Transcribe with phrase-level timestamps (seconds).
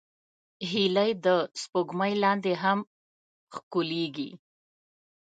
[0.69, 1.27] هیلۍ د
[1.61, 2.79] سپوږمۍ لاندې هم
[3.55, 4.29] ښکليږي